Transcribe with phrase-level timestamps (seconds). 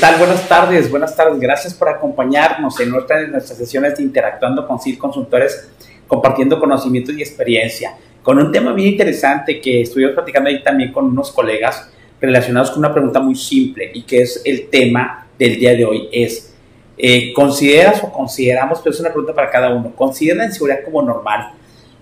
[0.00, 0.16] tal?
[0.18, 1.40] Buenas tardes, buenas tardes.
[1.40, 5.70] Gracias por acompañarnos en de nuestras sesiones de Interactuando con CIL Consultores,
[6.06, 11.06] compartiendo conocimientos y experiencia, con un tema bien interesante que estuvimos platicando ahí también con
[11.06, 11.90] unos colegas
[12.20, 16.08] relacionados con una pregunta muy simple y que es el tema del día de hoy.
[16.12, 16.54] Es,
[16.96, 21.02] eh, ¿consideras o consideramos, pero es una pregunta para cada uno, ¿considera la inseguridad como
[21.02, 21.54] normal?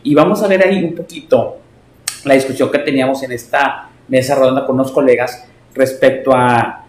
[0.02, 1.58] Y vamos a ver ahí un poquito
[2.24, 6.85] la discusión que teníamos en esta mesa redonda con unos colegas respecto a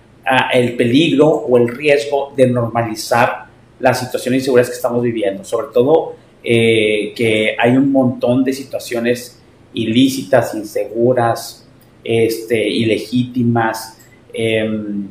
[0.54, 3.46] el peligro o el riesgo de normalizar
[3.80, 9.40] las situaciones inseguras que estamos viviendo, sobre todo eh, que hay un montón de situaciones
[9.74, 11.68] ilícitas, inseguras,
[12.04, 14.00] este, ilegítimas,
[14.34, 15.08] em,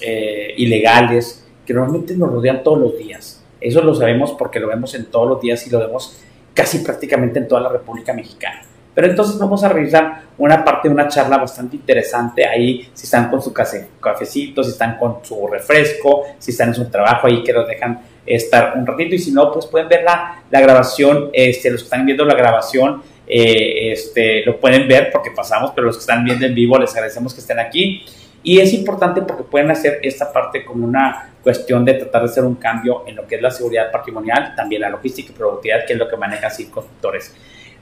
[0.00, 3.42] eh, ilegales, que normalmente nos rodean todos los días.
[3.60, 6.18] Eso lo sabemos porque lo vemos en todos los días y lo vemos
[6.52, 8.62] casi prácticamente en toda la República Mexicana.
[8.94, 13.28] Pero entonces vamos a revisar una parte de una charla bastante interesante ahí, si están
[13.28, 17.52] con su cafecito, si están con su refresco, si están en su trabajo ahí que
[17.52, 21.70] los dejan estar un ratito y si no, pues pueden ver la, la grabación, este,
[21.70, 25.96] los que están viendo la grabación, eh, este, lo pueden ver porque pasamos, pero los
[25.96, 28.04] que están viendo en vivo les agradecemos que estén aquí.
[28.42, 32.44] Y es importante porque pueden hacer esta parte como una cuestión de tratar de hacer
[32.44, 35.94] un cambio en lo que es la seguridad patrimonial, también la logística y productividad, que
[35.94, 37.34] es lo que manejan así constructores.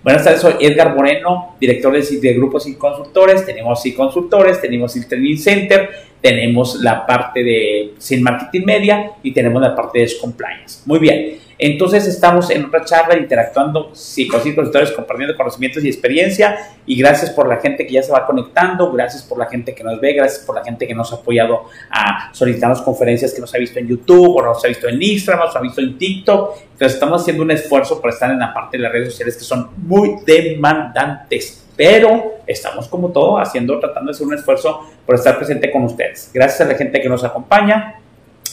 [0.03, 3.47] Buenas tardes, soy Edgar Moreno, director de, de grupos y consultores.
[3.47, 5.91] Tenemos y consultores, tenemos el Training Center,
[6.23, 10.83] tenemos la parte de Sin Marketing Media y tenemos la parte de Compliance.
[10.87, 11.39] Muy bien.
[11.59, 16.59] Entonces estamos en otra charla interactuando sí, con consultores, compartiendo conocimientos y experiencia.
[16.87, 19.85] Y gracias por la gente que ya se va conectando, gracias por la gente que
[19.85, 23.55] nos ve, gracias por la gente que nos ha apoyado a solicitarnos conferencias que nos
[23.55, 26.57] ha visto en YouTube o nos ha visto en Instagram, nos ha visto en TikTok.
[26.73, 29.45] Entonces estamos haciendo un esfuerzo por estar en la parte de las redes sociales que
[29.45, 31.62] son muy demandantes.
[31.77, 36.31] Pero estamos como todo haciendo, tratando de hacer un esfuerzo por estar presente con ustedes.
[36.33, 37.97] Gracias a la gente que nos acompaña.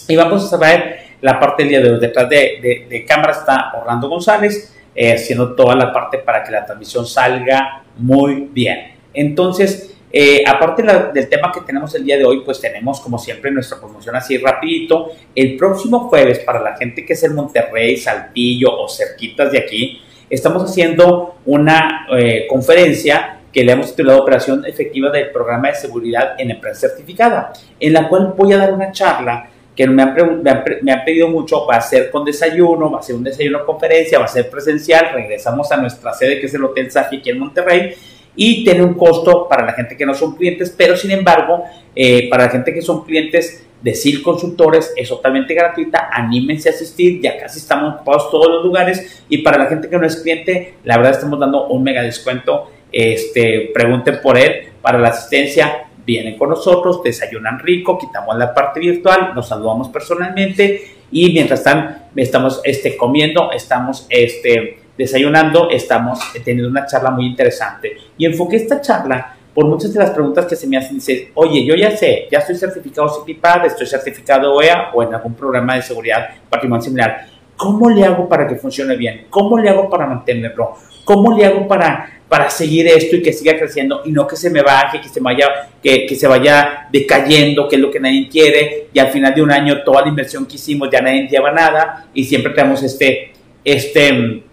[0.07, 1.99] Y vamos a ver la parte del día de hoy.
[1.99, 6.65] Detrás de, de, cámara está Orlando González, eh, haciendo toda la parte para que la
[6.65, 8.95] transmisión salga muy bien.
[9.13, 10.81] Entonces, eh, aparte
[11.13, 14.37] del tema que tenemos el día de hoy, pues tenemos como siempre nuestra promoción así
[14.37, 15.11] rapidito.
[15.35, 20.01] El próximo jueves, para la gente que es en Monterrey, Saltillo o cerquitas de aquí,
[20.29, 26.35] estamos haciendo una eh, conferencia que le hemos titulado Operación Efectiva del Programa de Seguridad
[26.37, 30.97] en Empresa Certificada, en la cual voy a dar una charla que me han, me,
[31.05, 34.27] pedido mucho, va a ser con desayuno, va a ser un desayuno conferencia, va a
[34.27, 37.93] ser presencial, regresamos a nuestra sede que es el Hotel Safi aquí en Monterrey
[38.35, 41.63] y tiene un costo para la gente que no son clientes, pero sin embargo,
[41.95, 46.73] eh, para la gente que son clientes de SIL Consultores es totalmente gratuita, anímense a
[46.73, 50.17] asistir, ya casi estamos ocupados todos los lugares y para la gente que no es
[50.17, 55.85] cliente, la verdad estamos dando un mega descuento, este, pregunten por él para la asistencia,
[56.05, 62.09] vienen con nosotros, desayunan rico, quitamos la parte virtual, nos saludamos personalmente y mientras están,
[62.15, 67.95] estamos este, comiendo, estamos este, desayunando, estamos teniendo una charla muy interesante.
[68.17, 70.95] Y enfoqué esta charla por muchas de las preguntas que se me hacen.
[70.95, 75.33] Dice, oye, yo ya sé, ya estoy certificado CIPIPAD, estoy certificado OEA o en algún
[75.33, 77.27] programa de seguridad patrimonial similar.
[77.57, 79.25] ¿Cómo le hago para que funcione bien?
[79.29, 80.75] ¿Cómo le hago para mantenerlo?
[81.03, 84.49] ¿Cómo le hago para para seguir esto y que siga creciendo y no que se
[84.49, 85.47] me baje, que se vaya,
[85.83, 89.41] que, que, se vaya decayendo, que es lo que nadie quiere y al final de
[89.41, 93.33] un año toda la inversión que hicimos ya nadie lleva nada y siempre tenemos este,
[93.65, 94.43] este,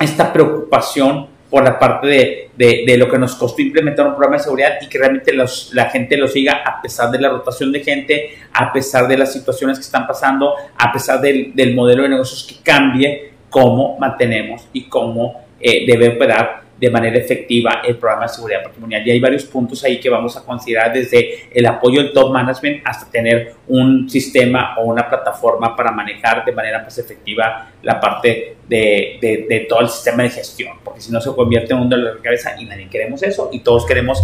[0.00, 2.06] esta preocupación por la parte
[2.54, 5.70] de, de, lo que nos costó implementar un programa de seguridad y que realmente los,
[5.72, 9.32] la gente lo siga a pesar de la rotación de gente, a pesar de las
[9.32, 14.68] situaciones que están pasando, a pesar del, del modelo de negocios que cambie, cómo mantenemos
[14.74, 19.06] y cómo eh, debe operar de manera efectiva el programa de seguridad patrimonial.
[19.06, 22.82] Y hay varios puntos ahí que vamos a considerar desde el apoyo del top management
[22.84, 28.56] hasta tener un sistema o una plataforma para manejar de manera más efectiva la parte
[28.68, 32.16] de, de, todo el sistema de gestión, porque si no se convierte en un dolor
[32.16, 34.22] de cabeza y nadie queremos eso y todos queremos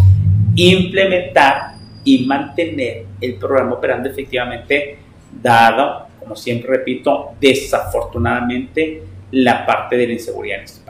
[0.55, 1.75] implementar
[2.05, 4.98] y mantener el programa operando efectivamente,
[5.40, 10.81] dado, como siempre repito, desafortunadamente la parte de la inseguridad en este.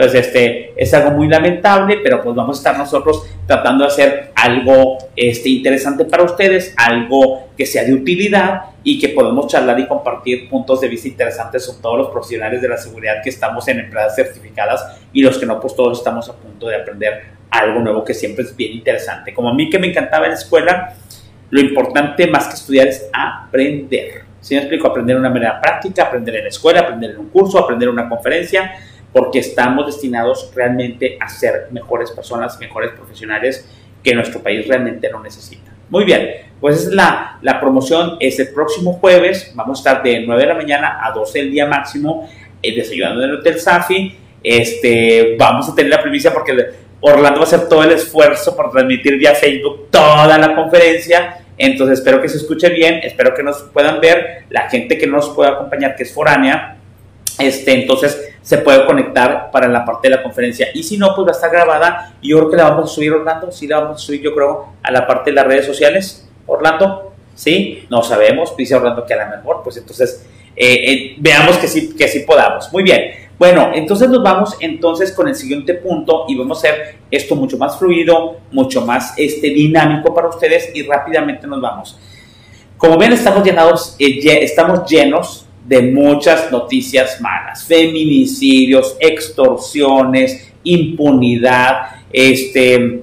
[0.00, 4.32] Entonces, este, es algo muy lamentable, pero pues vamos a estar nosotros tratando de hacer
[4.34, 9.86] algo este, interesante para ustedes, algo que sea de utilidad y que podemos charlar y
[9.86, 13.80] compartir puntos de vista interesantes con todos los profesionales de la seguridad que estamos en
[13.80, 18.02] empresas certificadas y los que no, pues todos estamos a punto de aprender algo nuevo
[18.02, 19.34] que siempre es bien interesante.
[19.34, 20.94] Como a mí que me encantaba en la escuela,
[21.50, 24.22] lo importante más que estudiar es aprender.
[24.40, 27.28] Si me explico, aprender de una manera práctica, aprender en la escuela, aprender en un
[27.28, 28.72] curso, aprender en una conferencia,
[29.12, 33.68] porque estamos destinados realmente a ser mejores personas, mejores profesionales
[34.02, 35.70] que nuestro país realmente no necesita.
[35.88, 40.20] Muy bien, Pues es la, la promoción, es el próximo jueves, vamos a estar de
[40.26, 42.28] 9 de la mañana a 12 del día máximo,
[42.62, 44.16] eh, desayunando en el Hotel Safi.
[44.42, 46.52] Este, vamos a tener la primicia porque
[47.00, 51.38] Orlando va a hacer todo el esfuerzo por transmitir vía Facebook toda la conferencia.
[51.56, 55.30] Entonces espero que se escuche bien, espero que nos puedan ver, la gente que nos
[55.30, 56.76] pueda acompañar, que es foránea,
[57.38, 60.68] este, entonces se puede conectar para la parte de la conferencia.
[60.74, 62.94] Y si no, pues va a estar grabada y yo creo que la vamos a
[62.94, 65.66] subir, Orlando, sí la vamos a subir, yo creo, a la parte de las redes
[65.66, 66.28] sociales.
[66.46, 67.84] Orlando, ¿sí?
[67.90, 70.26] No sabemos, dice Orlando que a lo mejor, pues entonces
[70.56, 72.72] eh, eh, veamos que sí, que sí podamos.
[72.72, 73.30] Muy bien.
[73.38, 77.56] Bueno, entonces nos vamos entonces con el siguiente punto y vamos a hacer esto mucho
[77.56, 81.98] más fluido, mucho más este, dinámico para ustedes y rápidamente nos vamos.
[82.76, 93.02] Como ven, estamos, llenados, eh, estamos llenos de muchas noticias malas, feminicidios, extorsiones, impunidad, este,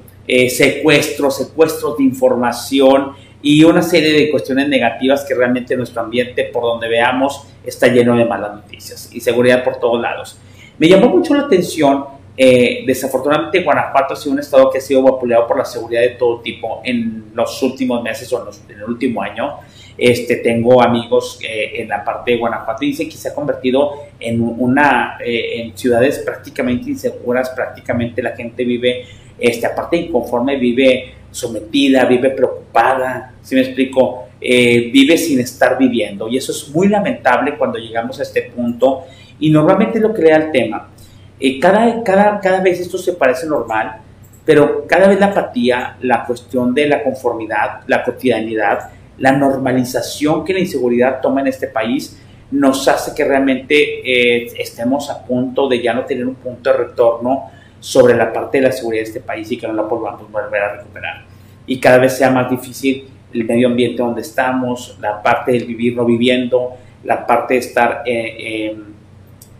[0.49, 6.63] secuestros, secuestros de información y una serie de cuestiones negativas que realmente nuestro ambiente, por
[6.63, 10.37] donde veamos, está lleno de malas noticias y seguridad por todos lados.
[10.77, 12.05] Me llamó mucho la atención,
[12.39, 16.09] eh, desafortunadamente Guanajuato ha sido un estado que ha sido vapuleado por la seguridad de
[16.09, 19.55] todo tipo en los últimos meses o en, el último año.
[19.97, 23.93] Este, tengo amigos eh, en la parte de Guanajuato y dicen que se ha convertido
[24.19, 29.05] en una eh, en ciudades prácticamente inseguras, prácticamente la gente vive,
[29.39, 34.25] este, aparte inconforme, vive sometida, vive preocupada, si me explico?
[34.39, 36.29] Vive sin estar viviendo.
[36.29, 39.05] Y eso es muy lamentable cuando llegamos a este punto.
[39.39, 40.91] Y normalmente lo que le el tema.
[41.39, 44.01] Eh, cada, cada, cada vez esto se parece normal,
[44.45, 50.53] pero cada vez la apatía, la cuestión de la conformidad, la cotidianidad, la normalización que
[50.53, 52.17] la inseguridad toma en este país,
[52.49, 56.77] nos hace que realmente eh, estemos a punto de ya no tener un punto de
[56.77, 60.31] retorno sobre la parte de la seguridad de este país y que no la podamos
[60.31, 61.25] volver a recuperar.
[61.65, 65.95] Y cada vez sea más difícil el medio ambiente donde estamos, la parte del vivir
[65.95, 66.71] no viviendo,
[67.03, 68.75] la parte de estar eh,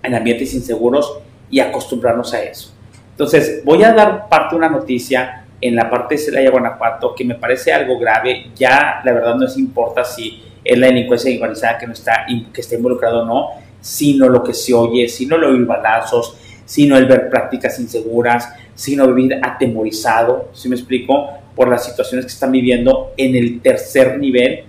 [0.01, 2.73] en ambientes inseguros y acostumbrarnos a eso.
[3.11, 7.25] Entonces, voy a dar parte de una noticia en la parte de Celaya, Guanajuato, que
[7.25, 8.51] me parece algo grave.
[8.55, 12.61] Ya, la verdad, no es importa si es la delincuencia organizada que, no está, que
[12.61, 13.49] está involucrado o no,
[13.79, 19.07] sino lo que se oye, sino lo oír balazos, sino el ver prácticas inseguras, sino
[19.07, 21.29] vivir atemorizado, si me explico?
[21.55, 24.65] Por las situaciones que están viviendo en el tercer nivel.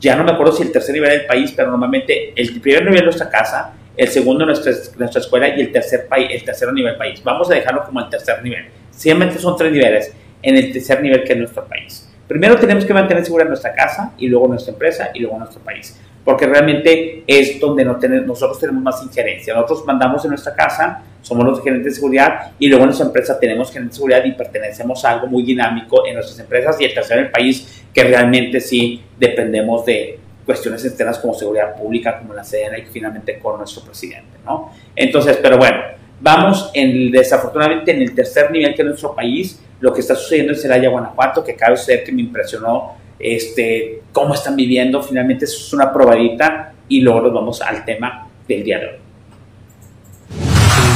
[0.00, 3.00] Ya no me acuerdo si el tercer nivel del país, pero normalmente el primer nivel
[3.00, 6.96] de nuestra casa, el segundo nuestra, nuestra escuela y el tercer, país, el tercer nivel
[6.96, 7.22] país.
[7.22, 8.66] Vamos a dejarlo como el tercer nivel.
[8.90, 12.08] Siempre son tres niveles en el tercer nivel que es nuestro país.
[12.26, 15.98] Primero tenemos que mantener segura nuestra casa y luego nuestra empresa y luego nuestro país
[16.28, 19.54] porque realmente es donde no tenemos, nosotros tenemos más injerencia.
[19.54, 23.40] Nosotros mandamos en nuestra casa, somos los gerentes de seguridad y luego en nuestra empresa
[23.40, 26.92] tenemos gerentes de seguridad y pertenecemos a algo muy dinámico en nuestras empresas y el
[26.92, 30.18] tercero el país que realmente sí dependemos de
[30.48, 34.72] cuestiones externas como seguridad pública, como la CDN y finalmente con nuestro presidente, ¿no?
[34.96, 35.76] Entonces, pero bueno,
[36.22, 40.54] vamos en, desafortunadamente en el tercer nivel que es nuestro país, lo que está sucediendo
[40.54, 45.02] en Celaya, Guanajuato, que cabe ser que me impresionó este, cómo están viviendo.
[45.02, 48.96] Finalmente, eso es una probadita y luego nos vamos al tema del día de hoy.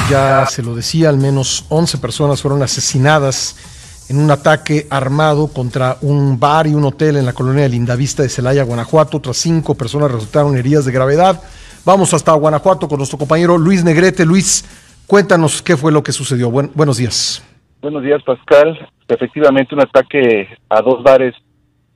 [0.09, 3.57] Ya se lo decía, al menos 11 personas fueron asesinadas
[4.09, 8.23] en un ataque armado contra un bar y un hotel en la colonia de Lindavista
[8.23, 9.19] de Celaya, Guanajuato.
[9.19, 11.41] Otras cinco personas resultaron heridas de gravedad.
[11.85, 14.25] Vamos hasta Guanajuato con nuestro compañero Luis Negrete.
[14.25, 14.65] Luis,
[15.07, 16.51] cuéntanos qué fue lo que sucedió.
[16.51, 17.45] buenos días.
[17.81, 18.89] Buenos días, Pascal.
[19.09, 21.35] Efectivamente, un ataque a dos bares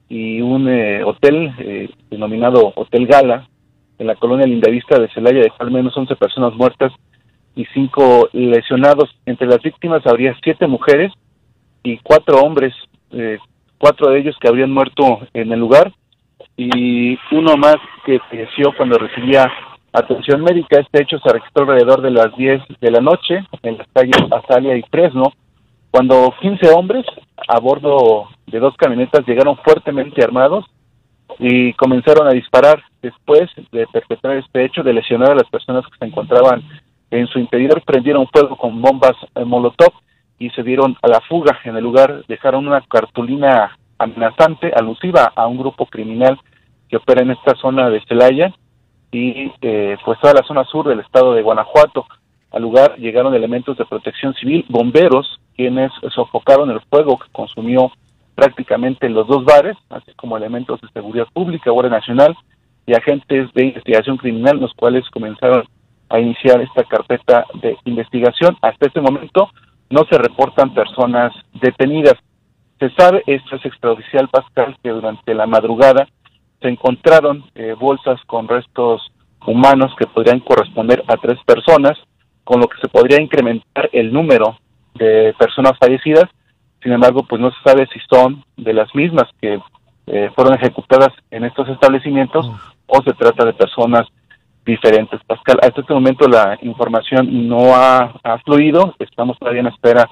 [0.08, 3.48] y un eh, hotel eh, denominado Hotel Gala
[3.98, 6.92] en la colonia Lindavista de Celaya dejó al menos 11 personas muertas
[7.54, 9.10] y cinco lesionados.
[9.24, 11.12] Entre las víctimas habría siete mujeres
[11.86, 12.74] y cuatro hombres,
[13.12, 13.38] eh,
[13.78, 15.92] cuatro de ellos que habrían muerto en el lugar
[16.56, 19.48] y uno más que falleció cuando recibía
[19.92, 20.80] atención médica.
[20.80, 24.76] Este hecho se registró alrededor de las 10 de la noche en las calles Azalia
[24.76, 25.32] y Fresno,
[25.92, 27.06] cuando 15 hombres
[27.46, 30.64] a bordo de dos camionetas llegaron fuertemente armados
[31.38, 35.98] y comenzaron a disparar después de perpetrar este hecho, de lesionar a las personas que
[35.98, 36.64] se encontraban
[37.12, 39.92] en su interior, prendieron fuego con bombas eh, Molotov
[40.38, 41.58] y se dieron a la fuga.
[41.64, 46.38] En el lugar dejaron una cartulina amenazante, alusiva a un grupo criminal
[46.88, 48.52] que opera en esta zona de Celaya
[49.10, 52.06] y eh, pues toda la zona sur del estado de Guanajuato.
[52.52, 57.90] Al lugar llegaron elementos de protección civil, bomberos, quienes sofocaron el fuego que consumió
[58.34, 62.36] prácticamente los dos bares, así como elementos de seguridad pública, Guardia Nacional
[62.86, 65.64] y agentes de investigación criminal, los cuales comenzaron
[66.08, 68.56] a iniciar esta carpeta de investigación.
[68.62, 69.50] Hasta este momento
[69.90, 72.14] no se reportan personas detenidas.
[72.78, 76.06] Se sabe, esto es extraoficial Pascal, que durante la madrugada
[76.60, 79.12] se encontraron eh, bolsas con restos
[79.46, 81.96] humanos que podrían corresponder a tres personas,
[82.44, 84.58] con lo que se podría incrementar el número
[84.94, 86.24] de personas fallecidas.
[86.82, 89.60] Sin embargo, pues no se sabe si son de las mismas que
[90.06, 92.54] eh, fueron ejecutadas en estos establecimientos mm.
[92.86, 94.06] o se trata de personas
[94.66, 95.20] diferentes.
[95.24, 98.12] Pascal, hasta este momento la información no ha,
[98.44, 100.08] fluido, estamos todavía en espera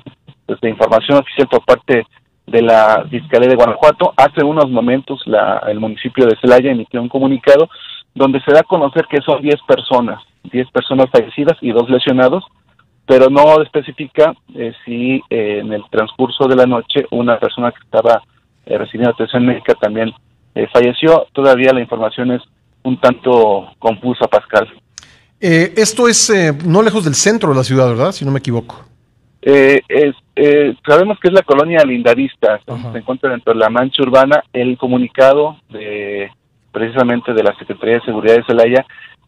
[0.47, 2.07] pues, de información oficial por parte
[2.47, 4.15] de la Fiscalía de Guanajuato.
[4.17, 7.69] Hace unos momentos la, el municipio de Celaya emitió un comunicado
[8.15, 12.45] donde se da a conocer que son 10 personas, 10 personas fallecidas y dos lesionados,
[13.07, 17.83] pero no especifica eh, si eh, en el transcurso de la noche una persona que
[17.85, 18.23] estaba
[18.67, 20.13] eh, recibiendo atención médica también
[20.73, 21.27] falleció.
[21.33, 22.41] Todavía la información es
[22.85, 24.69] un tanto confusa, Pascal.
[25.41, 26.33] esto es
[26.65, 28.13] no lejos del centro de la ciudad, ¿verdad?
[28.13, 28.85] Si no me equivoco.
[29.43, 29.83] Eh,
[30.37, 34.43] eh, sabemos que es la colonia Lindavista, se encuentra dentro de la mancha urbana.
[34.53, 36.31] El comunicado de
[36.73, 38.87] precisamente de la Secretaría de Seguridad de Celaya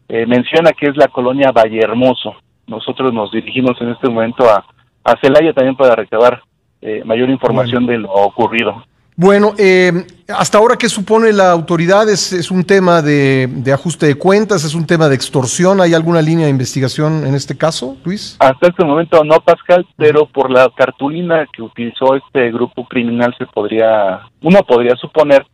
[0.09, 2.35] eh, menciona que es la colonia Valle Hermoso.
[2.67, 4.65] Nosotros nos dirigimos en este momento a,
[5.03, 6.41] a Celaya también para recabar
[6.81, 8.83] eh, mayor información de lo ocurrido.
[9.19, 12.07] Bueno, eh, hasta ahora, ¿qué supone la autoridad?
[12.07, 14.63] ¿Es, un tema de, ajuste de cuentas?
[14.63, 15.81] ¿Es un tema de extorsión?
[15.81, 18.37] ¿Hay alguna línea de investigación en este caso, Luis?
[18.37, 23.47] Hasta este momento no, Pascal, pero por la cartulina que utilizó este grupo criminal se
[23.47, 25.47] podría, uno podría suponer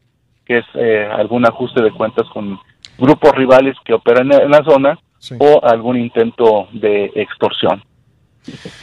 [0.45, 2.59] que es eh, algún ajuste de cuentas con
[2.97, 4.99] grupos rivales que operan en la zona
[5.39, 7.81] o algún intento de extorsión.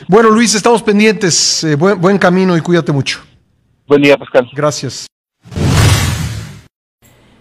[0.08, 1.64] Bueno, Luis, estamos pendientes.
[1.64, 3.20] Eh, buen, buen camino y cuídate mucho.
[3.90, 4.48] Buen día, Pascal.
[4.54, 5.08] Gracias.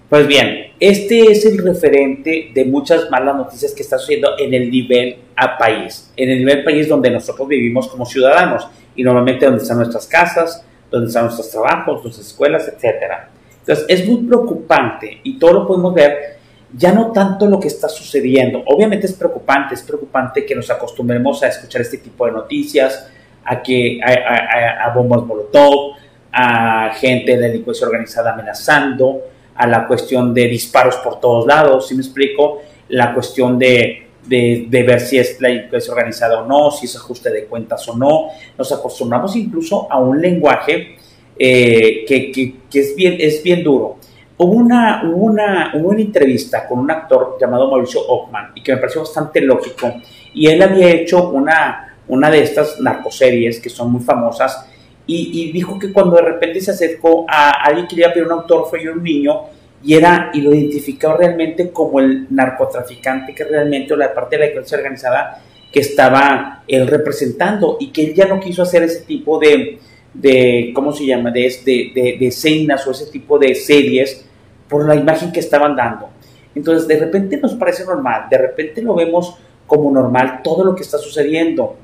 [0.09, 4.71] Pues bien, este es el referente de muchas malas noticias que está sucediendo en el
[4.71, 9.61] nivel a país, en el nivel país donde nosotros vivimos como ciudadanos y normalmente donde
[9.61, 13.29] están nuestras casas, donde están nuestros trabajos, nuestras escuelas, etcétera.
[13.59, 16.39] Entonces es muy preocupante y todo lo podemos ver
[16.75, 18.63] ya no tanto lo que está sucediendo.
[18.65, 23.07] Obviamente es preocupante, es preocupante que nos acostumbremos a escuchar este tipo de noticias,
[23.45, 25.98] a que a, a, a bombas molotov,
[26.31, 29.21] a gente de delincuencia organizada amenazando,
[29.55, 34.83] a la cuestión de disparos por todos lados, si me explico, la cuestión de, de,
[34.83, 38.27] ver si es la delincuencia organizada o no, si es ajuste de cuentas o no.
[38.57, 40.95] Nos acostumbramos incluso a un lenguaje
[41.37, 43.97] eh, que, que, es, bien, es bien duro.
[44.37, 49.01] Hubo una, una, una entrevista con un actor llamado Mauricio Ockman y que me pareció
[49.01, 49.93] bastante lógico.
[50.33, 54.68] Y él había hecho una, una de estas narcoseries que son muy famosas
[55.11, 58.27] y, dijo que cuando de repente se acercó a alguien que le iba a pedir
[58.27, 59.41] un autor fue un niño
[59.83, 64.45] y era y lo identificaba realmente como el narcotraficante que realmente o la parte de
[64.45, 69.01] la iglesia organizada que estaba él representando y que él ya no quiso hacer ese
[69.01, 69.79] tipo de,
[70.13, 71.31] de ¿cómo se llama?
[71.31, 74.25] De, de, de, escenas o ese tipo de series
[74.67, 76.09] por la imagen que estaban dando.
[76.53, 79.35] Entonces, de repente nos parece normal, de repente lo vemos
[79.65, 81.75] como normal todo lo que está sucediendo.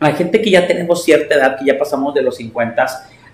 [0.00, 2.86] La gente que ya tenemos cierta edad, que ya pasamos de los 50,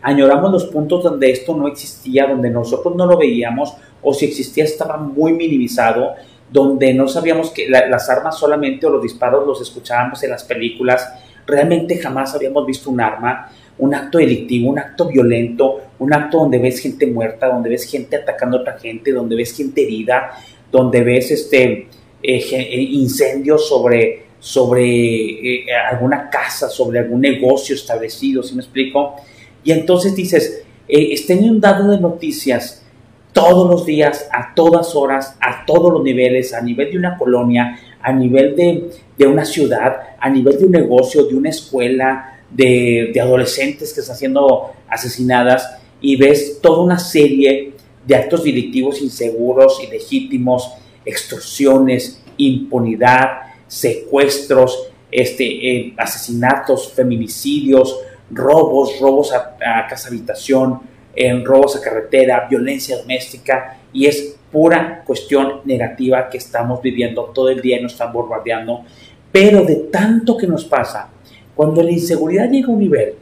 [0.02, 4.64] añoramos los puntos donde esto no existía, donde nosotros no lo veíamos, o si existía
[4.64, 6.14] estaba muy minimizado,
[6.50, 11.08] donde no sabíamos que las armas solamente o los disparos los escuchábamos en las películas,
[11.46, 16.58] realmente jamás habíamos visto un arma, un acto delictivo, un acto violento, un acto donde
[16.58, 20.32] ves gente muerta, donde ves gente atacando a otra gente, donde ves gente herida,
[20.70, 21.88] donde ves este,
[22.22, 29.16] eh, eh, incendios sobre sobre eh, alguna casa, sobre algún negocio establecido, ¿sí me explico?
[29.64, 32.84] Y entonces dices, eh, está inundado de noticias
[33.32, 37.78] todos los días, a todas horas, a todos los niveles, a nivel de una colonia,
[38.02, 43.12] a nivel de, de una ciudad, a nivel de un negocio, de una escuela, de,
[43.14, 47.72] de adolescentes que están siendo asesinadas y ves toda una serie
[48.06, 50.70] de actos delictivos inseguros, ilegítimos,
[51.06, 57.98] extorsiones, impunidad, secuestros, este, eh, asesinatos, feminicidios,
[58.30, 59.56] robos, robos a,
[59.88, 60.80] casa habitación,
[61.14, 67.48] en robos a carretera, violencia doméstica y es pura cuestión negativa que estamos viviendo todo
[67.48, 68.84] el día y nos están bombardeando.
[69.30, 71.08] Pero de tanto que nos pasa,
[71.54, 73.14] cuando la inseguridad llega a un nivel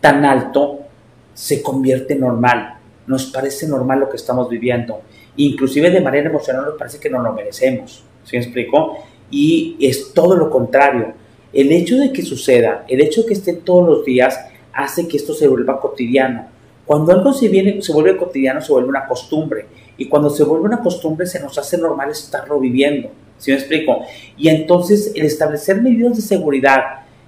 [0.00, 0.80] tan alto,
[1.34, 2.78] se convierte en normal.
[3.06, 5.02] Nos parece normal lo que estamos viviendo.
[5.36, 8.04] Inclusive de manera emocional nos parece que no lo merecemos.
[8.24, 8.98] ¿Sí me explico?
[9.30, 11.14] Y es todo lo contrario.
[11.52, 14.38] El hecho de que suceda, el hecho de que esté todos los días,
[14.72, 16.46] hace que esto se vuelva cotidiano.
[16.86, 19.66] Cuando algo se, viene, se vuelve cotidiano, se vuelve una costumbre.
[19.96, 23.10] Y cuando se vuelve una costumbre, se nos hace normal estarlo viviendo.
[23.38, 24.02] ¿Sí me explico?
[24.36, 26.82] Y entonces el establecer medidas de seguridad,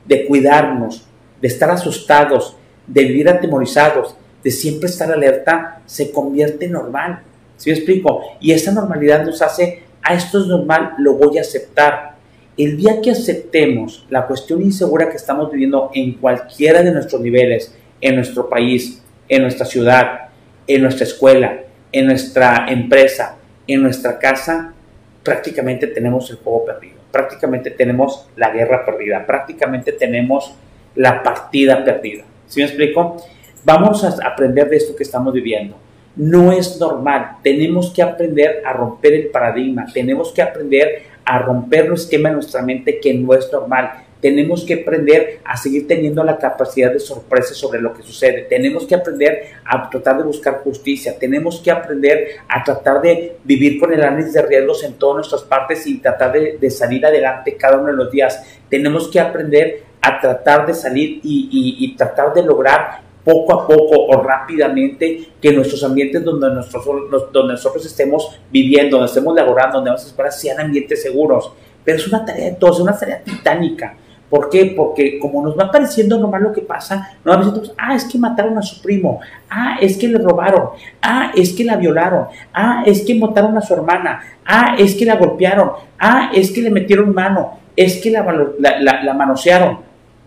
[0.04, 1.04] de cuidarnos,
[1.40, 2.56] de estar asustados,
[2.86, 7.22] de vivir atemorizados, de siempre estar alerta, se convierte en normal.
[7.56, 8.22] ¿Sí me explico?
[8.40, 12.12] Y esa normalidad nos hace, a esto es normal, lo voy a aceptar.
[12.56, 17.74] El día que aceptemos la cuestión insegura que estamos viviendo en cualquiera de nuestros niveles,
[18.00, 20.28] en nuestro país, en nuestra ciudad,
[20.66, 21.60] en nuestra escuela,
[21.92, 24.74] en nuestra empresa, en nuestra casa,
[25.22, 30.54] prácticamente tenemos el juego perdido, prácticamente tenemos la guerra perdida, prácticamente tenemos
[30.94, 32.24] la partida perdida.
[32.46, 33.16] ¿Sí me explico?
[33.64, 35.76] Vamos a aprender de esto que estamos viviendo.
[36.16, 41.86] No es normal, tenemos que aprender a romper el paradigma, tenemos que aprender a romper
[41.86, 46.22] el esquema en nuestra mente que no es normal tenemos que aprender a seguir teniendo
[46.22, 48.42] la capacidad de sorpresa sobre lo que sucede.
[48.42, 51.18] Tenemos que aprender a tratar de buscar justicia.
[51.18, 55.42] Tenemos que aprender a tratar de vivir con el análisis de riesgos en todas nuestras
[55.42, 58.40] partes y tratar de, salir adelante cada uno de los días.
[58.70, 64.22] Tenemos que aprender a tratar de salir y, tratar de lograr poco a poco o
[64.22, 70.04] rápidamente que nuestros ambientes donde nosotros, donde nosotros estemos viviendo, donde estemos laborando, donde vamos
[70.04, 71.52] a esperar, sean ambientes seguros.
[71.84, 73.96] Pero es una tarea de todos, es una tarea titánica.
[74.32, 74.72] ¿Por qué?
[74.74, 78.18] Porque como nos va pareciendo normal lo que pasa, nos va diciendo, ah, es que
[78.18, 80.70] mataron a su primo, ah, es que le robaron,
[81.02, 85.04] ah, es que la violaron, ah, es que mataron a su hermana, ah, es que
[85.04, 88.24] la golpearon, ah, es que le metieron mano, es que la,
[88.58, 89.80] la, manosearon.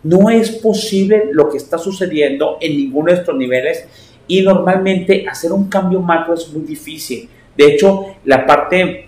[0.06, 3.88] No es posible lo que está sucediendo en ninguno de estos niveles
[4.28, 7.28] y normalmente hacer un cambio macro es muy difícil.
[7.58, 9.08] De hecho, la parte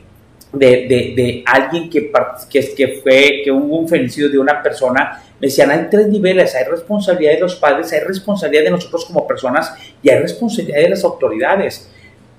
[0.52, 2.12] de, alguien que,
[2.50, 6.56] que, que, fue, que hubo un feminicidio de una persona, me decían, hay tres niveles,
[6.56, 10.90] hay responsabilidad de los padres, hay responsabilidad de nosotros como personas y hay responsabilidad de
[10.90, 11.92] las autoridades.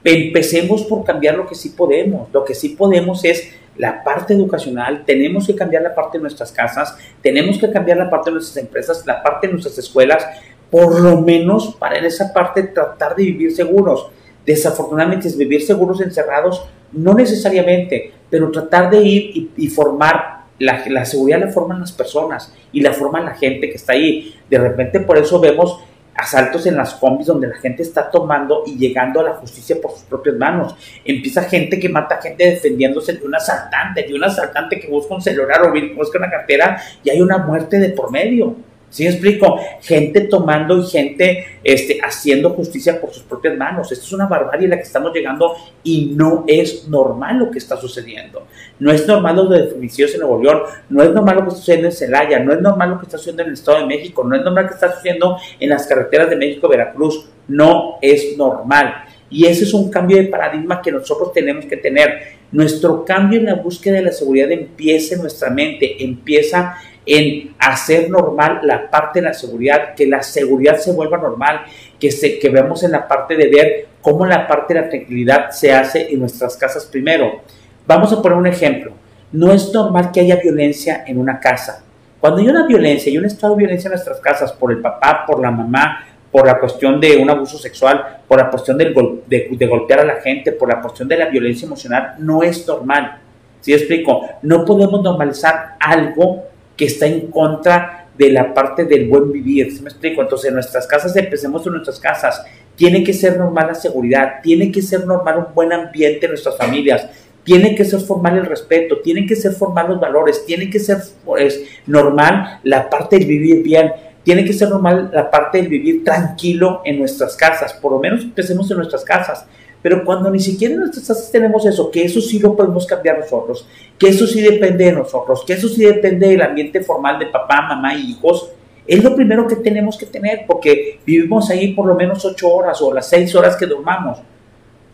[0.03, 2.29] Empecemos por cambiar lo que sí podemos.
[2.33, 6.53] Lo que sí podemos es la parte educacional, tenemos que cambiar la parte de nuestras
[6.53, 10.27] casas, tenemos que cambiar la parte de nuestras empresas, la parte de nuestras escuelas,
[10.71, 14.11] por lo menos para en esa parte tratar de vivir seguros.
[14.45, 20.39] Desafortunadamente, es vivir seguros encerrados, no necesariamente, pero tratar de ir y, formar.
[20.59, 24.35] La, la, seguridad la forman las personas y la forma la gente que está ahí.
[24.51, 25.79] De repente, por eso vemos
[26.19, 29.93] asaltos en las combis donde la gente está tomando y llegando a la justicia por
[29.93, 30.75] sus propias manos.
[31.05, 35.23] Empieza gente que mata gente defendiéndose de un asaltante, de un asaltante que busca un
[35.23, 38.68] celular o busca una cartera y hay una muerte de por medio.
[38.91, 39.59] ¿Sí explico?
[39.83, 43.93] Gente tomando y gente este, haciendo justicia por sus propias manos.
[43.93, 47.59] Esto es una barbarie a la que estamos llegando y no es normal lo que
[47.59, 48.47] está sucediendo.
[48.79, 51.59] No es normal lo de femicidios en Nuevo León, no es normal lo que está
[51.59, 54.25] sucediendo en Celaya, no es normal lo que está sucediendo en el Estado de México,
[54.25, 57.29] no es normal lo que está sucediendo en las carreteras de México-Veracruz.
[57.49, 59.05] No es normal.
[59.31, 62.38] Y ese es un cambio de paradigma que nosotros tenemos que tener.
[62.51, 68.11] Nuestro cambio en la búsqueda de la seguridad empieza en nuestra mente, empieza en hacer
[68.11, 71.63] normal la parte de la seguridad, que la seguridad se vuelva normal,
[71.99, 75.73] que, se, que en la parte de ver cómo la parte de la tranquilidad se
[75.73, 77.43] hace en nuestras casas primero.
[77.87, 78.93] Vamos a poner un ejemplo.
[79.33, 81.83] No es normal que haya violencia en una casa.
[82.21, 85.25] Cuando hay una violencia y un estado de violencia en nuestras casas por el papá,
[85.27, 88.95] por la mamá, por la cuestión de un abuso sexual, por la cuestión de,
[89.27, 93.21] de, golpear a la gente, por la cuestión de la violencia emocional, no es normal.
[93.61, 94.29] ¿Sí explico?
[94.43, 96.45] No podemos normalizar algo
[96.77, 99.73] que está en contra de la parte del buen vivir.
[99.75, 100.21] ¿Sí me explico?
[100.21, 102.45] Entonces, en nuestras casas, empecemos en nuestras casas.
[102.77, 106.57] Tiene que ser normal la seguridad, tiene que ser normal un buen ambiente en nuestras
[106.57, 107.09] familias,
[107.43, 110.99] tiene que ser formal el respeto, tienen que ser formal los valores, tiene que ser
[111.25, 113.91] pues, normal la parte de vivir bien,
[114.23, 117.73] tiene que ser normal la parte de vivir tranquilo en nuestras casas.
[117.75, 119.47] Por lo menos empecemos en nuestras casas.
[119.81, 123.19] Pero cuando ni siquiera en nuestras casas tenemos eso, que eso sí lo podemos cambiar
[123.21, 127.27] nosotros, que eso sí depende de nosotros, que eso sí depende del ambiente formal de
[127.27, 128.51] papá, mamá y hijos,
[128.89, 132.81] es lo primero que tenemos que tener, porque vivimos ahí por lo menos ocho horas
[132.81, 134.19] o las seis horas que dormamos.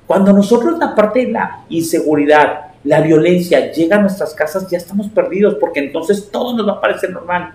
[0.06, 5.08] Cuando nosotros la parte de la inseguridad, la violencia llega a nuestras casas, ya estamos
[5.08, 7.54] perdidos, porque entonces todo nos va a parecer normal.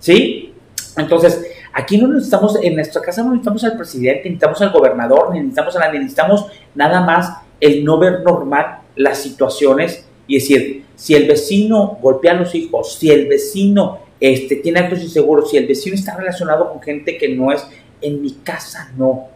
[0.00, 0.53] ¿Sí?
[0.96, 1.44] Entonces,
[1.76, 5.80] Aquí no necesitamos, en nuestra casa no necesitamos al presidente, necesitamos al gobernador, necesitamos a
[5.80, 11.98] nadie, necesitamos nada más el no ver normal las situaciones y decir, si el vecino
[12.00, 16.16] golpea a los hijos, si el vecino este, tiene actos inseguros, si el vecino está
[16.16, 17.66] relacionado con gente que no es,
[18.00, 19.26] en mi casa no.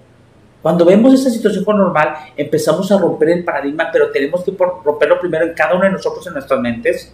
[0.63, 4.53] Cuando vemos esa situación con normal, empezamos a romper el paradigma, pero tenemos que
[4.85, 7.13] romperlo primero en cada uno de nosotros en nuestras mentes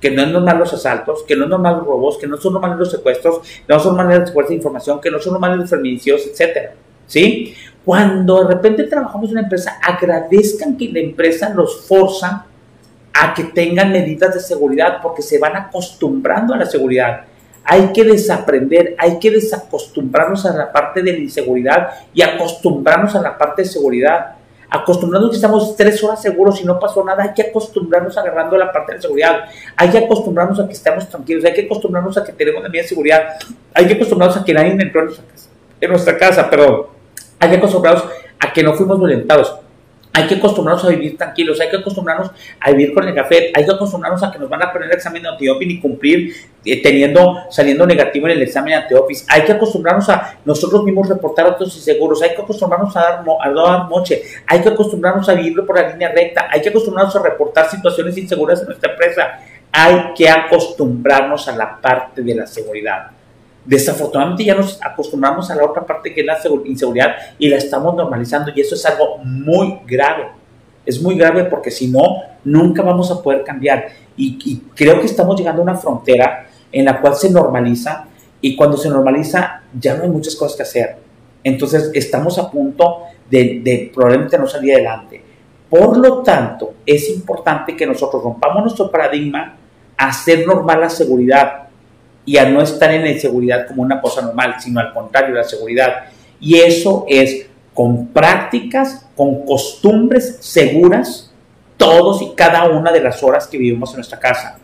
[0.00, 2.52] que no es normal los asaltos, que no es normal los robos, que no son
[2.52, 5.70] normales los secuestros, no son normales las fuerzas de información, que no son normales los
[5.70, 6.74] feminicidios, etcétera.
[7.06, 7.54] ¿Sí?
[7.84, 12.46] Cuando de repente trabajamos en una empresa, agradezcan que la empresa los forza
[13.12, 17.24] a que tengan medidas de seguridad porque se van acostumbrando a la seguridad.
[17.66, 23.22] hay que desaprender, hay que desacostumbrarnos a la parte de la inseguridad y acostumbrarnos a
[23.22, 24.36] la parte de seguridad.
[24.70, 28.72] Acostumbrarnos que estamos tres horas seguros y no pasó nada, hay que acostumbrarnos agarrando la
[28.72, 29.44] parte de seguridad,
[29.76, 32.88] hay que acostumbrarnos a que estamos tranquilos, hay que acostumbrarnos a que tenemos la misma
[32.88, 33.36] seguridad,
[33.72, 35.48] hay que acostumbrarnos a que nadie entró en nuestra casa,
[35.80, 36.86] en nuestra casa perdón,
[37.38, 38.04] hay que acostumbrarnos
[38.40, 39.54] a que no fuimos violentados,
[40.16, 43.64] hay que acostumbrarnos a vivir tranquilos, hay que acostumbrarnos a vivir con el café, hay
[43.64, 46.32] que acostumbrarnos a que nos van a poner el examen de antiopin y cumplir
[46.64, 49.26] eh, teniendo, saliendo negativo en el examen de antiopis.
[49.28, 53.50] Hay que acostumbrarnos a nosotros mismos reportar otros inseguros, hay que acostumbrarnos a dar, a
[53.50, 57.22] dar moche, hay que acostumbrarnos a vivir por la línea recta, hay que acostumbrarnos a
[57.22, 59.40] reportar situaciones inseguras en nuestra empresa.
[59.72, 63.13] Hay que acostumbrarnos a la parte de la seguridad.
[63.64, 67.94] Desafortunadamente ya nos acostumbramos a la otra parte que es la inseguridad y la estamos
[67.94, 70.28] normalizando y eso es algo muy grave.
[70.84, 73.86] Es muy grave porque si no, nunca vamos a poder cambiar.
[74.16, 78.06] Y, creo que estamos llegando a una frontera en la cual se normaliza
[78.40, 80.96] y cuando se normaliza ya no hay muchas cosas que hacer.
[81.42, 85.22] Entonces estamos a punto de, de probablemente no salir adelante.
[85.70, 89.56] Por lo tanto, es importante que nosotros rompamos nuestro paradigma
[89.96, 91.63] hacer normal la seguridad
[92.26, 95.44] y a no estar en la inseguridad como una cosa normal, sino al contrario, la
[95.44, 96.06] seguridad.
[96.40, 101.32] Y eso es con prácticas, con costumbres seguras,
[101.76, 104.58] todos y cada una de las horas que vivimos en nuestra casa.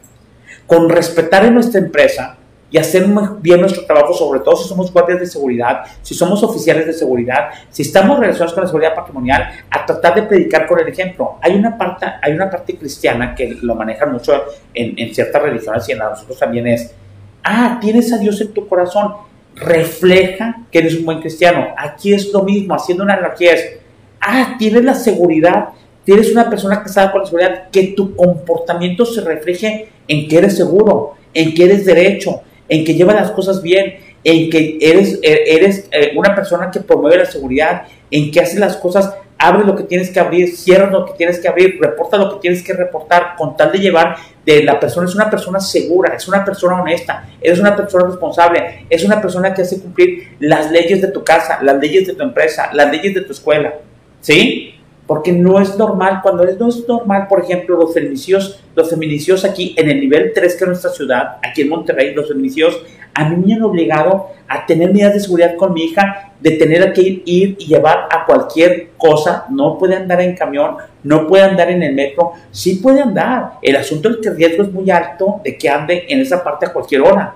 [0.66, 2.36] Con respetar en nuestra empresa
[2.70, 3.04] y hacer
[3.40, 7.50] bien nuestro trabajo, sobre todo si somos guardias de seguridad, si somos oficiales de seguridad,
[7.68, 11.38] si estamos relacionados con la seguridad patrimonial, a tratar de predicar con el ejemplo.
[11.42, 15.88] Hay una parte, hay una parte cristiana que lo manejan mucho en, en ciertas religiones
[15.88, 16.94] y en nosotros también es
[17.42, 19.12] Ah, tienes a Dios en tu corazón.
[19.54, 21.68] Refleja que eres un buen cristiano.
[21.76, 23.78] Aquí es lo mismo, haciendo una analogía es,
[24.20, 25.70] ah, tienes la seguridad,
[26.04, 30.38] tienes una persona que sabe con la seguridad, que tu comportamiento se refleje en que
[30.38, 35.18] eres seguro, en que eres derecho, en que llevas las cosas bien, en que eres,
[35.22, 39.64] eh, eres eh, una persona que promueve la seguridad, en que haces las cosas abre
[39.64, 42.62] lo que tienes que abrir, cierra lo que tienes que abrir, reporta lo que tienes
[42.62, 46.44] que reportar, con tal de llevar de la persona, es una persona segura, es una
[46.44, 51.08] persona honesta, es una persona responsable, es una persona que hace cumplir las leyes de
[51.08, 53.74] tu casa, las leyes de tu empresa, las leyes de tu escuela,
[54.20, 54.74] ¿sí?
[55.06, 59.74] Porque no es normal, cuando no es normal, por ejemplo, los feminicidios, los feminicidios aquí
[59.78, 62.78] en el nivel 3 que es nuestra ciudad, aquí en Monterrey, los feminicidios,
[63.14, 66.92] a mí me han obligado a tener medidas de seguridad con mi hija de tener
[66.92, 71.70] que ir, y llevar a cualquier cosa, no puede andar en camión, no puede andar
[71.70, 73.52] en el metro, sí puede andar.
[73.62, 76.66] El asunto es que el riesgo es muy alto de que ande en esa parte
[76.66, 77.34] a cualquier hora.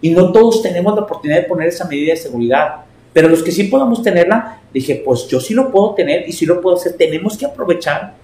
[0.00, 2.76] Y no todos tenemos la oportunidad de poner esa medida de seguridad.
[3.12, 6.46] Pero los que sí podamos tenerla, dije, pues yo sí lo puedo tener y sí
[6.46, 6.94] lo puedo hacer.
[6.94, 8.14] Tenemos que aprovechar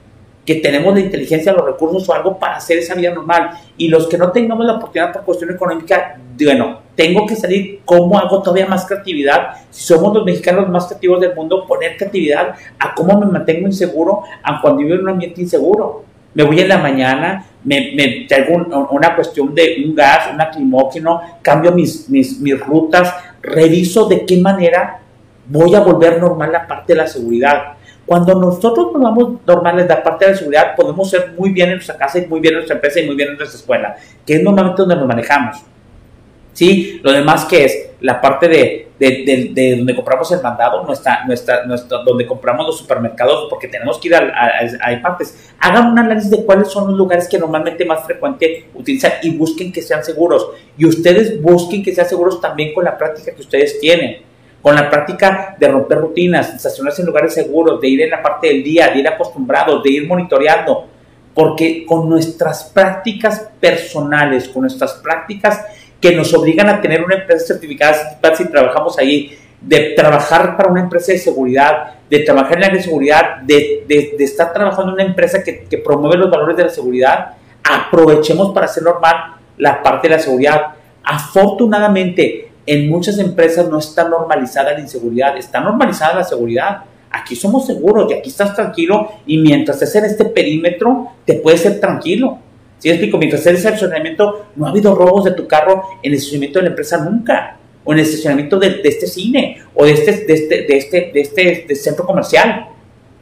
[0.45, 3.53] que tenemos la inteligencia, los recursos o algo para hacer esa vida normal.
[3.77, 8.19] Y los que no tengamos la oportunidad por cuestión económica, bueno, tengo que salir, ¿cómo
[8.19, 9.55] hago todavía más creatividad?
[9.71, 14.23] Si somos los mexicanos más creativos del mundo, poner creatividad a cómo me mantengo inseguro
[14.43, 16.05] a cuando vivo en un ambiente inseguro.
[16.35, 18.55] Me voy en la mañana, me, me traigo
[18.91, 24.39] una cuestión de un gas, un aclimógeno, cambio mis, mis, mis rutas, reviso de qué
[24.39, 25.01] manera
[25.47, 27.75] voy a volver normal la parte de la seguridad
[28.05, 31.75] cuando nosotros nos vamos normales la parte de la seguridad, podemos ser muy bien en
[31.77, 34.35] nuestra casa y muy bien en nuestra empresa y muy bien en nuestra escuela, que
[34.35, 35.72] es normalmente donde nos manejamos.
[36.53, 37.01] ¿Sí?
[37.03, 41.99] Lo demás que es la parte de, de, donde compramos el mandado, nuestra, nuestra, nuestra,
[41.99, 45.53] donde compramos los supermercados, porque tenemos que ir a, a, partes.
[45.59, 49.73] Hagan un análisis de cuáles son los lugares que normalmente más frecuente utilizan y busquen
[49.73, 50.51] que sean seguros.
[50.77, 54.89] Y ustedes busquen que sean seguros también con la práctica que ustedes tienen con la
[54.89, 58.89] práctica de romper rutinas, estacionarse en lugares seguros, de ir en la parte del día,
[58.89, 60.87] de ir acostumbrados, de ir monitoreando,
[61.35, 65.67] porque con nuestras prácticas personales, con nuestras prácticas
[66.03, 70.81] que nos obligan a tener una empresa certificada si trabajamos ahí, de trabajar para una
[70.81, 75.05] empresa de seguridad, de trabajar en la de seguridad, de, de, estar trabajando en una
[75.05, 80.09] empresa que, que promueve los valores de la seguridad, aprovechemos para hacer normal la parte
[80.09, 80.73] de la seguridad.
[81.05, 86.83] Afortunadamente, en muchas empresas no está normalizada la inseguridad, está normalizada la seguridad.
[87.11, 91.61] Aquí somos seguros y aquí estás tranquilo y mientras estés en este perímetro te puedes
[91.61, 92.39] ser tranquilo.
[92.83, 93.17] ¿Sí explico?
[93.17, 96.71] Mientras ese estacionamiento no ha habido robos de tu carro en el estacionamiento de la
[96.71, 100.77] empresa nunca o en el estacionamiento de, este cine o de este, de este, de
[100.77, 102.71] este, de este, de este centro comercial.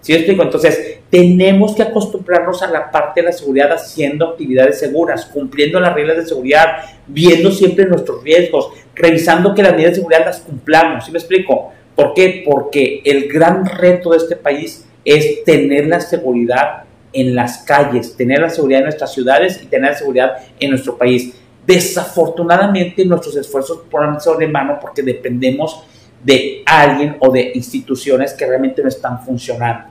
[0.01, 0.45] ¿Sí explico?
[0.45, 5.93] Entonces, tenemos que acostumbrarnos a la parte de la seguridad haciendo actividades seguras, cumpliendo las
[5.95, 11.05] reglas de seguridad, viendo siempre nuestros riesgos, revisando que las medidas de seguridad las cumplamos.
[11.05, 11.71] ¿Sí me explico?
[11.95, 12.45] ¿Por qué?
[12.47, 18.41] Porque el gran reto de este país es tener la seguridad en las calles, tener
[18.41, 21.35] la seguridad en nuestras ciudades y tener la seguridad en nuestro país.
[21.67, 25.85] Desafortunadamente nuestros esfuerzos ponen sobre mano porque dependemos
[26.23, 29.89] de alguien o de instituciones que realmente no están funcionando.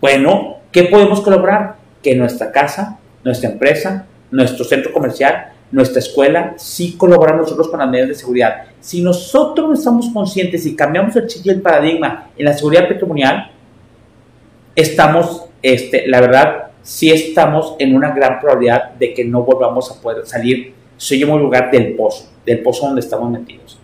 [0.00, 1.76] Bueno, ¿qué podemos colaborar?
[2.02, 7.88] Que nuestra casa, nuestra empresa, nuestro centro comercial, nuestra escuela, sí colaboran nosotros con las
[7.88, 8.64] medidas de seguridad.
[8.80, 12.88] Si nosotros no estamos conscientes y cambiamos el chip y el paradigma en la seguridad
[12.88, 13.50] patrimonial,
[14.74, 20.00] estamos, este, la verdad, sí estamos en una gran probabilidad de que no volvamos a
[20.00, 23.78] poder salir, se llama lugar del pozo, del pozo donde estamos metidos.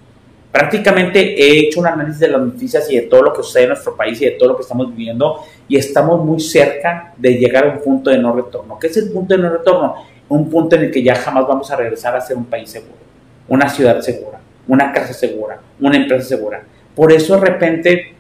[0.51, 3.69] Prácticamente he hecho un análisis de las noticias y de todo lo que sucede en
[3.71, 7.67] nuestro país y de todo lo que estamos viviendo y estamos muy cerca de llegar
[7.67, 8.79] a un punto de no retorno.
[8.79, 9.95] ¿Qué es el punto de no retorno?
[10.29, 12.97] Un punto en el que ya jamás vamos a regresar a ser un país seguro,
[13.47, 16.63] una ciudad segura, una casa segura, una empresa segura.
[16.95, 18.15] Por eso de repente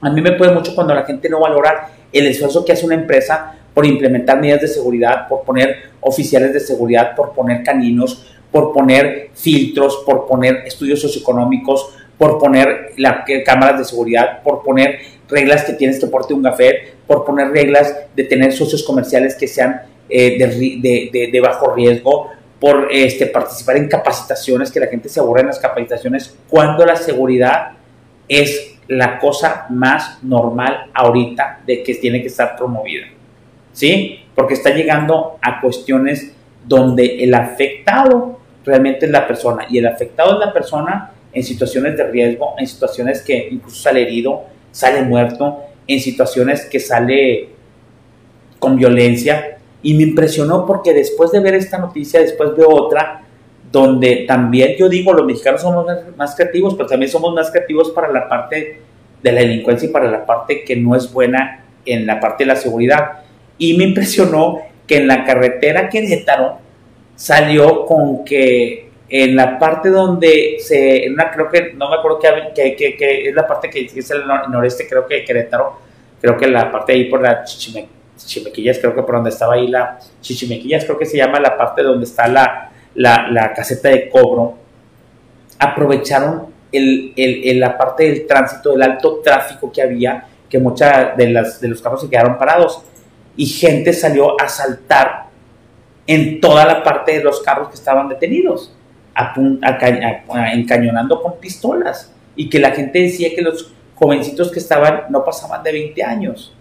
[0.00, 2.94] a mí me puede mucho cuando la gente no valora el esfuerzo que hace una
[2.94, 8.72] empresa por implementar medidas de seguridad, por poner oficiales de seguridad, por poner caninos, por
[8.72, 15.64] poner filtros, por poner estudios socioeconómicos, por poner la, cámaras de seguridad, por poner reglas
[15.64, 19.82] que tienes que porte un café, por poner reglas de tener socios comerciales que sean
[20.08, 25.42] eh, de, de, bajo riesgo, por este, participar en capacitaciones, que la gente se aburra
[25.42, 27.72] en las capacitaciones, cuando la seguridad
[28.26, 33.06] es la cosa más normal ahorita de que tiene que estar promovida.
[33.72, 34.20] ¿Sí?
[34.34, 36.32] Porque está llegando a cuestiones
[36.66, 41.96] donde el afectado realmente es la persona y el afectado es la persona en situaciones
[41.96, 47.50] de riesgo, en situaciones que incluso sale herido, sale muerto, en situaciones que sale
[48.58, 49.58] con violencia.
[49.82, 53.22] Y me impresionó porque después de ver esta noticia, después veo otra,
[53.70, 58.10] donde también yo digo, los mexicanos somos más creativos, pero también somos más creativos para
[58.10, 58.80] la parte
[59.22, 62.48] de la delincuencia y para la parte que no es buena en la parte de
[62.48, 63.20] la seguridad.
[63.58, 66.58] Y me impresionó que en la carretera Querétaro
[67.14, 72.28] salió con que en la parte donde se, creo que, no me acuerdo que,
[73.28, 75.78] es la parte que es el noreste, creo que Querétaro,
[76.20, 79.98] creo que la parte ahí por la Chichimequillas, creo que por donde estaba ahí la
[80.20, 84.58] Chichimequillas, creo que se llama la parte donde está la, la, la caseta de cobro,
[85.58, 91.26] aprovecharon el, el, la parte del tránsito, del alto tráfico que había, que muchas de,
[91.26, 92.82] de los carros se quedaron parados.
[93.36, 95.26] Y gente salió a saltar
[96.08, 98.74] en toda la parte de los carros que estaban detenidos,
[100.52, 102.12] encañonando con pistolas.
[102.34, 106.52] Y que la gente decía que los jovencitos que estaban no pasaban de 20 años.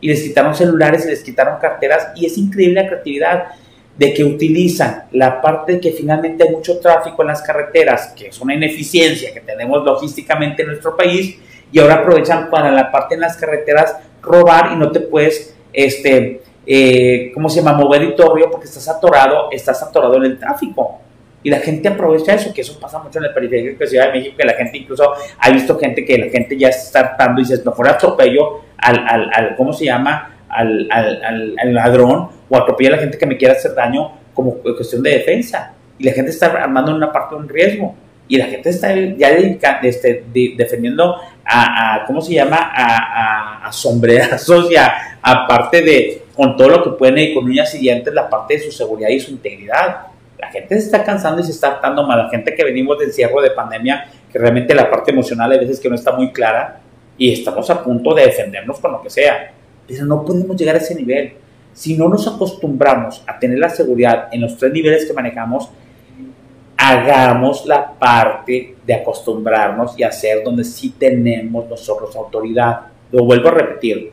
[0.00, 2.08] Y les quitaron celulares y les quitaron carteras.
[2.14, 3.46] Y es increíble la creatividad
[3.96, 8.40] de que utilizan la parte que finalmente hay mucho tráfico en las carreteras, que es
[8.40, 11.38] una ineficiencia que tenemos logísticamente en nuestro país,
[11.70, 16.42] y ahora aprovechan para la parte en las carreteras robar y no te puedes, este,
[16.66, 21.00] eh, ¿cómo se llama?, mover y todo porque estás atorado, estás atorado en el tráfico.
[21.42, 24.18] Y la gente aprovecha eso, que eso pasa mucho en el periférico de Ciudad de
[24.18, 27.44] México, que la gente incluso, ha visto gente que la gente ya está hartando y
[27.44, 32.90] dices, mejor atropello al, al, al ¿cómo se llama?, al, al, al, ladrón o atropella
[32.90, 35.74] a la gente que me quiera hacer daño como cuestión de defensa.
[35.98, 37.94] Y la gente está armando una parte de un riesgo.
[38.28, 39.30] Y la gente está ya
[39.82, 40.24] este,
[40.56, 42.56] defendiendo a, ¿cómo se llama?
[42.56, 47.74] A, a, sombrerazos y a, aparte de, con todo lo que pueden y con uñas
[47.74, 50.06] y dientes, la parte de su seguridad y su integridad.
[50.38, 52.16] La gente se está cansando y se está hartando más.
[52.16, 55.78] La gente que venimos de encierro de pandemia, que realmente la parte emocional a veces
[55.78, 56.80] que no está muy clara
[57.18, 59.52] y estamos a punto de defendernos con lo que sea
[60.00, 61.34] no podemos llegar a ese nivel.
[61.72, 65.70] Si no nos acostumbramos a tener la seguridad en los tres niveles que manejamos,
[66.76, 72.80] hagamos la parte de acostumbrarnos y hacer donde sí tenemos nosotros autoridad.
[73.10, 74.12] Lo vuelvo a repetir.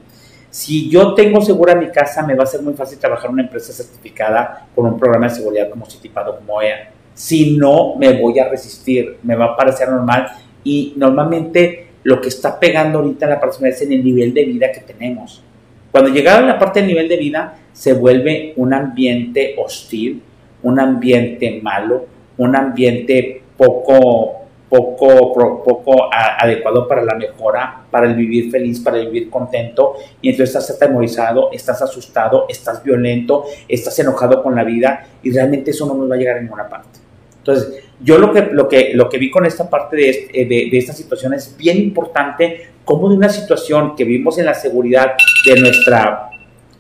[0.50, 3.44] Si yo tengo segura mi casa, me va a ser muy fácil trabajar en una
[3.44, 6.92] empresa certificada con un programa de seguridad como Citipado, como EA.
[7.13, 10.28] Si no, me voy a resistir, me va a parecer normal
[10.63, 14.72] y normalmente lo que está pegando ahorita la persona es en el nivel de vida
[14.72, 15.44] que tenemos.
[15.91, 20.21] Cuando llegaron a la parte del nivel de vida, se vuelve un ambiente hostil,
[20.63, 22.06] un ambiente malo,
[22.38, 29.08] un ambiente poco, poco, poco adecuado para la mejora, para el vivir feliz, para el
[29.08, 29.95] vivir contento.
[30.21, 35.71] Y entonces estás atemorizado, estás asustado, estás violento, estás enojado con la vida y realmente
[35.71, 36.99] eso no nos va a llegar a ninguna parte.
[37.39, 40.78] Entonces, yo lo que, lo que, lo que vi con esta parte de, de, de
[40.78, 45.14] esta situación es bien importante cómo de una situación que vivimos en la seguridad
[45.46, 46.30] de nuestra,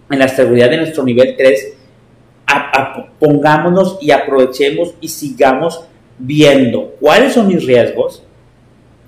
[0.09, 1.73] en la seguridad de nuestro nivel 3,
[3.19, 5.85] pongámonos y aprovechemos y sigamos
[6.17, 8.23] viendo cuáles son mis riesgos,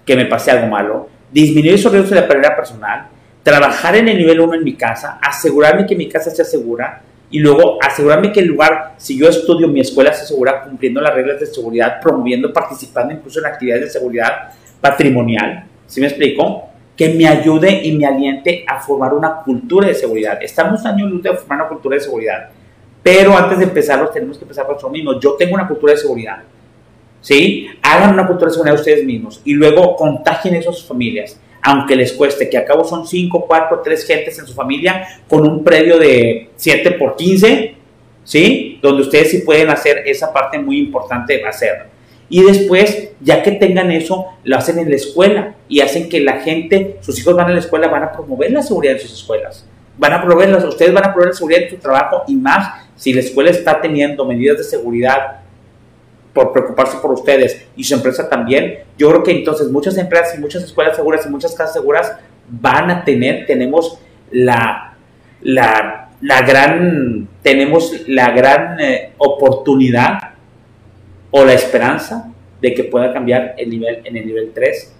[0.06, 3.08] que me pase algo malo, disminuir esos riesgos de la pérdida personal,
[3.43, 7.39] trabajar en el nivel 1 en mi casa, asegurarme que mi casa sea segura, y
[7.39, 11.39] luego asegurarme que el lugar, si yo estudio, mi escuela se asegura cumpliendo las reglas
[11.39, 14.50] de seguridad, promoviendo, participando incluso en actividades de seguridad
[14.82, 16.70] patrimonial, ¿sí me explico?
[16.96, 20.39] Que me ayude y me aliente a formar una cultura de seguridad.
[20.41, 22.50] Estamos años luz de formar una cultura de seguridad,
[23.02, 25.17] pero antes de empezarlo tenemos que empezar por nosotros mismos.
[25.22, 26.44] Yo tengo una cultura de seguridad,
[27.22, 27.67] ¿sí?
[27.82, 31.95] Hagan una cultura de seguridad ustedes mismos y luego contagien eso a sus familias aunque
[31.95, 35.63] les cueste, que a cabo son 5, 4, 3 gentes en su familia con un
[35.63, 37.76] predio de 7 por 15,
[38.24, 38.80] ¿sí?
[38.82, 41.86] Donde ustedes sí pueden hacer esa parte muy importante de hacerlo.
[42.30, 46.39] Y después, ya que tengan eso, lo hacen en la escuela y hacen que la
[46.39, 49.67] gente, sus hijos van a la escuela, van a promover la seguridad en sus escuelas.
[49.97, 53.12] Van a promover, ustedes van a promover la seguridad en su trabajo y más si
[53.13, 55.40] la escuela está teniendo medidas de seguridad
[56.34, 60.41] por preocuparse por ustedes y su empresa también, yo creo que entonces muchas empresas y
[60.41, 62.13] muchas escuelas seguras y muchas casas seguras
[62.48, 63.98] van a tener, tenemos
[64.32, 64.96] la,
[65.41, 70.20] la, la gran, tenemos la gran eh, oportunidad
[71.32, 74.96] o la esperanza de que pueda cambiar el nivel en el nivel 3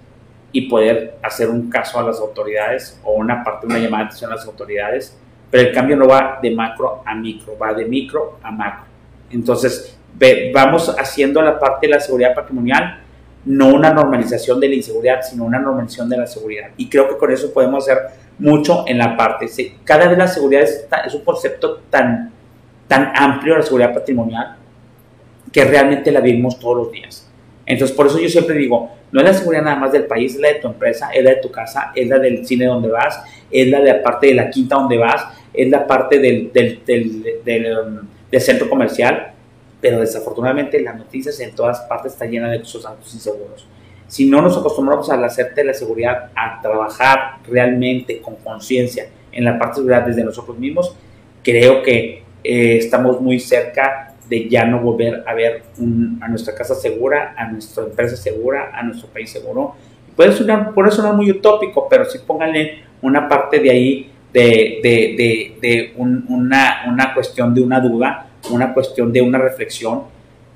[0.54, 4.32] y poder hacer un caso a las autoridades o una parte, una llamada de atención
[4.32, 5.18] a las autoridades,
[5.50, 8.86] pero el cambio no va de macro a micro, va de micro a macro.
[9.30, 9.98] Entonces,
[10.54, 13.00] vamos haciendo la parte de la seguridad patrimonial,
[13.46, 16.70] no una normalización de la inseguridad, sino una normalización de la seguridad.
[16.78, 17.98] Y creo que con eso podemos hacer
[18.38, 19.48] mucho en la parte.
[19.84, 22.32] Cada vez la seguridad es, es un concepto tan,
[22.88, 24.58] tan amplio, la seguridad patrimonial,
[25.52, 27.28] que realmente la vivimos todos los días.
[27.66, 30.42] Entonces, por eso yo siempre digo, no es la seguridad nada más del país, es
[30.42, 33.24] la de tu empresa, es la de tu casa, es la del cine donde vas,
[33.50, 36.82] es la de la parte de la quinta donde vas, es la parte del, del,
[36.86, 38.00] del, del,
[38.32, 39.34] del centro comercial,
[39.82, 43.68] pero desafortunadamente las noticias en todas partes están llenas de esos actos inseguros.
[44.08, 49.58] Si no nos acostumbramos a hacerte la seguridad, a trabajar realmente con conciencia en la
[49.58, 50.96] parte de seguridad desde nosotros mismos,
[51.44, 55.64] creo que eh, estamos muy cerca de ya no volver a ver
[56.22, 59.76] a nuestra casa segura, a nuestra empresa segura, a nuestro país seguro.
[60.16, 65.16] Puede sonar, puede sonar muy utópico, pero sí pónganle una parte de ahí de, de,
[65.18, 70.04] de, de una, una cuestión de una duda una cuestión de una reflexión,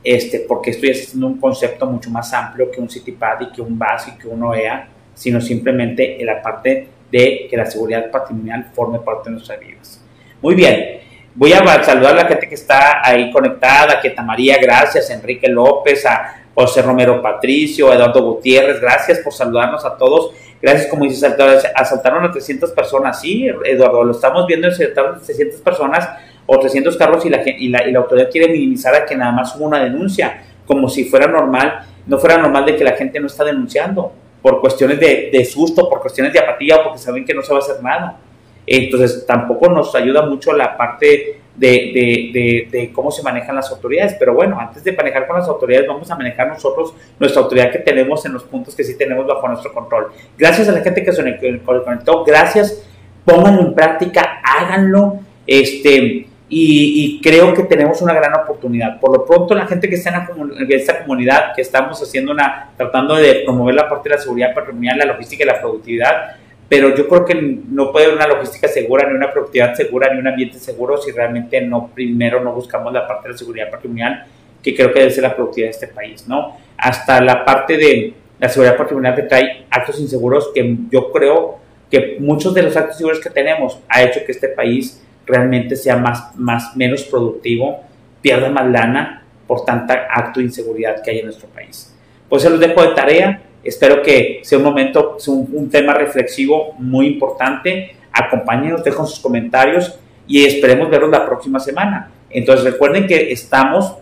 [0.03, 3.77] este, porque estoy haciendo un concepto mucho más amplio que un CityPad y que un
[3.77, 8.71] BAS y que un OEA, sino simplemente en la parte de que la seguridad patrimonial
[8.73, 10.03] forme parte de nuestras vidas.
[10.41, 10.99] Muy bien,
[11.33, 16.05] voy a saludar a la gente que está ahí conectada, que María, gracias, Enrique López,
[16.05, 20.31] a José Romero Patricio, Eduardo Gutiérrez, gracias por saludarnos a todos.
[20.61, 21.27] Gracias, como dice,
[21.75, 23.19] asaltaron a 300 personas.
[23.19, 26.09] Sí, Eduardo, lo estamos viendo, asaltaron a 300 personas
[26.45, 29.31] o 300 carros y la, y la, y la autoridad quiere minimizar a que nada
[29.31, 33.19] más hubo una denuncia, como si fuera normal, no fuera normal de que la gente
[33.19, 37.25] no está denunciando por cuestiones de, de susto, por cuestiones de apatía o porque saben
[37.25, 38.19] que no se va a hacer nada.
[38.67, 44.15] Entonces tampoco nos ayuda mucho la parte de, de, de, cómo se manejan las autoridades.
[44.19, 47.79] Pero bueno, antes de manejar con las autoridades, vamos a manejar nosotros nuestra autoridad que
[47.79, 50.11] tenemos en los puntos que sí tenemos bajo nuestro control.
[50.37, 51.23] Gracias a la gente que se
[51.63, 52.83] conectó, gracias,
[53.23, 55.19] pónganlo en práctica, háganlo.
[55.47, 58.99] Este, y, creo que tenemos una gran oportunidad.
[58.99, 63.15] Por lo pronto, la gente que está en, esta comunidad, que estamos haciendo una, tratando
[63.15, 66.35] de promover la parte de la seguridad patrimonial, la logística y la productividad,
[66.69, 70.19] pero yo creo que no puede haber una logística segura, ni una productividad segura, ni
[70.19, 74.25] un ambiente seguro si realmente no primero no buscamos la parte de la seguridad patrimonial,
[74.61, 76.57] que creo que debe ser la productividad de este país, ¿no?
[76.77, 82.17] Hasta la parte de la seguridad patrimonial que trae actos inseguros que yo creo que
[82.19, 86.75] muchos de los actos inseguros que tenemos ha hecho que este país realmente sea más,
[86.75, 87.81] menos productivo,
[88.21, 91.95] pierda más lana por tanta acto de inseguridad que hay en nuestro país.
[92.29, 93.41] Pues se los dejo de tarea.
[93.63, 97.95] Espero que sea un momento, un, tema reflexivo muy importante.
[98.11, 102.11] Acompáñenos, dejen sus comentarios y esperemos verlos la próxima semana.
[102.29, 103.95] Entonces recuerden que estamos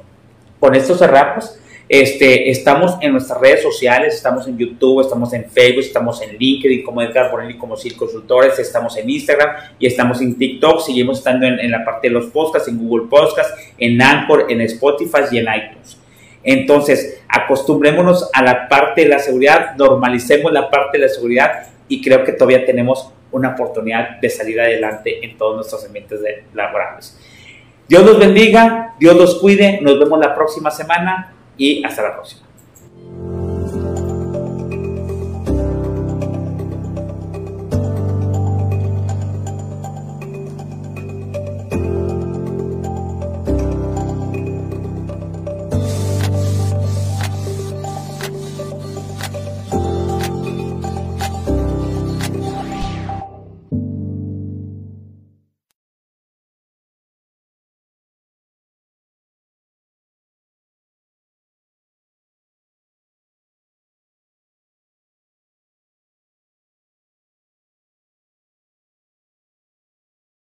[0.59, 5.83] con estos cerrapos este, estamos en nuestras redes sociales, estamos en YouTube, estamos en Facebook,
[5.83, 10.37] estamos en LinkedIn como Edgar Bonelli como CIL Consultores, estamos en Instagram y estamos en
[10.37, 14.61] TikTok, seguimos estando en, la parte de los podcasts, en Google Podcasts, en Anchor, en
[14.61, 15.97] Spotify y en iTunes.
[16.41, 22.01] Entonces, acostumbrémonos a la parte de la seguridad, normalicemos la parte de la seguridad y
[22.01, 26.19] creo que todavía tenemos una oportunidad de salir adelante en todos nuestros ambientes
[26.53, 27.17] laborales.
[27.89, 32.41] Dios los bendiga, Dios los cuide, nos vemos la próxima semana y hasta la próxima.